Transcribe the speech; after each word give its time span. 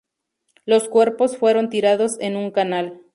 Los 0.65 0.89
cuerpos 0.89 1.37
fueron 1.37 1.69
tirados 1.69 2.19
en 2.21 2.35
un 2.35 2.49
canal. 2.49 3.01